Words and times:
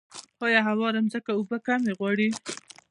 آیا 0.45 0.59
هواره 0.69 0.99
ځمکه 1.13 1.31
اوبه 1.35 1.57
کمې 1.65 1.91
غواړي؟ 1.99 2.29